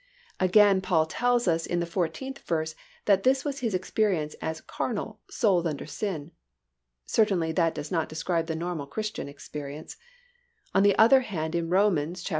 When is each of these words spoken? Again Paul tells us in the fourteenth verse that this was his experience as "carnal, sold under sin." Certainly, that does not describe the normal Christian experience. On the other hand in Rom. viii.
Again 0.39 0.81
Paul 0.81 1.05
tells 1.05 1.47
us 1.47 1.67
in 1.67 1.79
the 1.79 1.85
fourteenth 1.85 2.39
verse 2.39 2.73
that 3.05 3.21
this 3.21 3.45
was 3.45 3.59
his 3.59 3.75
experience 3.75 4.33
as 4.41 4.59
"carnal, 4.59 5.19
sold 5.29 5.67
under 5.67 5.85
sin." 5.85 6.31
Certainly, 7.05 7.51
that 7.51 7.75
does 7.75 7.91
not 7.91 8.09
describe 8.09 8.47
the 8.47 8.55
normal 8.55 8.87
Christian 8.87 9.29
experience. 9.29 9.97
On 10.73 10.81
the 10.81 10.97
other 10.97 11.19
hand 11.19 11.53
in 11.53 11.69
Rom. 11.69 11.93
viii. 11.93 12.15